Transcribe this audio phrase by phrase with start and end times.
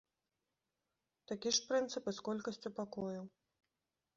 [1.31, 3.25] Такі ж прынцып і з колькасцю пакояў.